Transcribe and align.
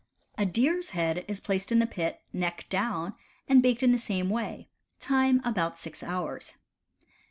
A 0.35 0.47
deer's 0.47 0.89
head 0.97 1.23
is 1.27 1.39
placed 1.39 1.71
in 1.71 1.77
the 1.77 1.85
pit, 1.85 2.23
neck 2.33 2.65
down, 2.71 3.13
and 3.47 3.61
baked 3.61 3.83
in 3.83 3.91
the 3.91 3.99
same 3.99 4.31
way: 4.31 4.67
time 4.99 5.39
about 5.45 5.77
six 5.77 6.01
hours. 6.01 6.53